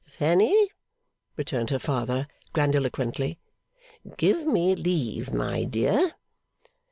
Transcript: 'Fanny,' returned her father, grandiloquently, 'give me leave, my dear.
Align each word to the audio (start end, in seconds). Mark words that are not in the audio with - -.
'Fanny,' 0.03 0.71
returned 1.37 1.69
her 1.69 1.77
father, 1.77 2.27
grandiloquently, 2.53 3.37
'give 4.17 4.47
me 4.47 4.75
leave, 4.75 5.31
my 5.31 5.63
dear. 5.63 6.13